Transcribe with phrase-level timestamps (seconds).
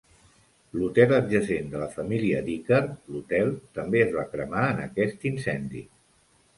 [0.79, 5.89] L'hotel adjacent de la família Dicker l'hotel també es va cremar en aquest incendi.